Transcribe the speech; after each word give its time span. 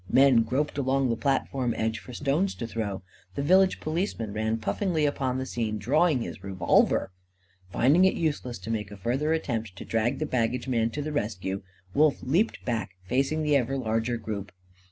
Men 0.09 0.41
groped 0.41 0.79
along 0.79 1.09
the 1.11 1.15
platform 1.15 1.75
edge 1.77 1.99
for 1.99 2.11
stones 2.11 2.55
to 2.55 2.65
throw. 2.65 3.03
The 3.35 3.43
village 3.43 3.79
policeman 3.79 4.33
ran 4.33 4.57
puffingly 4.57 5.05
upon 5.05 5.37
the 5.37 5.45
scene, 5.45 5.77
drawing 5.77 6.21
his 6.23 6.43
revolver. 6.43 7.11
Finding 7.69 8.05
it 8.05 8.15
useless 8.15 8.57
to 8.57 8.71
make 8.71 8.89
a 8.89 8.97
further 8.97 9.31
attempt 9.31 9.75
to 9.75 9.85
drag 9.85 10.17
the 10.17 10.25
baggageman 10.25 10.89
to 10.93 11.03
the 11.03 11.11
rescue, 11.11 11.61
Wolf 11.93 12.17
leaped 12.23 12.65
back, 12.65 12.95
facing 13.03 13.43
the 13.43 13.55
ever 13.55 13.77
larger 13.77 14.17
group. 14.17 14.51